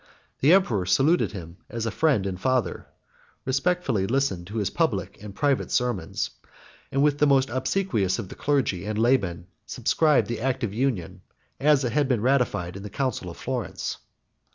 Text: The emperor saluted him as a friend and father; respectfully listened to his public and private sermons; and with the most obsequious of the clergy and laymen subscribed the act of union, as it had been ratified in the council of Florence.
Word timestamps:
The 0.39 0.51
emperor 0.53 0.87
saluted 0.87 1.31
him 1.33 1.57
as 1.69 1.85
a 1.85 1.91
friend 1.91 2.25
and 2.25 2.41
father; 2.41 2.87
respectfully 3.45 4.07
listened 4.07 4.47
to 4.47 4.55
his 4.57 4.71
public 4.71 5.21
and 5.21 5.35
private 5.35 5.69
sermons; 5.69 6.31
and 6.91 7.03
with 7.03 7.19
the 7.19 7.27
most 7.27 7.51
obsequious 7.51 8.17
of 8.17 8.27
the 8.27 8.33
clergy 8.33 8.83
and 8.87 8.97
laymen 8.97 9.45
subscribed 9.67 10.25
the 10.27 10.41
act 10.41 10.63
of 10.63 10.73
union, 10.73 11.21
as 11.59 11.83
it 11.85 11.91
had 11.91 12.07
been 12.07 12.21
ratified 12.21 12.75
in 12.75 12.81
the 12.81 12.89
council 12.89 13.29
of 13.29 13.37
Florence. 13.37 13.97